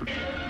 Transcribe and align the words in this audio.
Música 0.00 0.49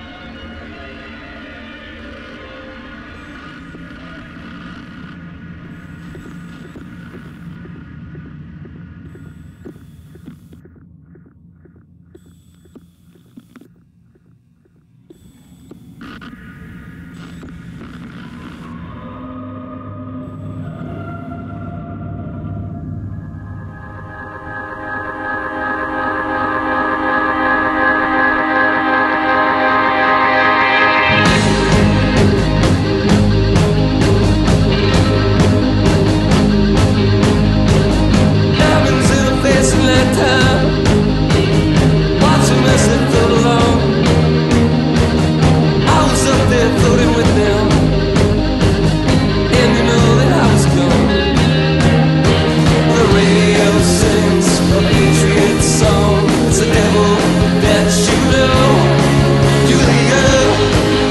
that 57.63 57.91
you 58.09 58.21
know, 58.33 59.85
you. 59.85 61.10